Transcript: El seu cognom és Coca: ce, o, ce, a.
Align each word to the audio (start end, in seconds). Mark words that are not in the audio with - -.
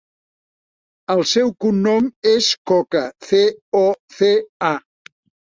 El 1.15 1.19
seu 1.31 1.51
cognom 1.65 2.07
és 2.31 2.49
Coca: 2.73 3.05
ce, 3.29 3.43
o, 3.83 3.85
ce, 4.19 4.33
a. 4.73 4.75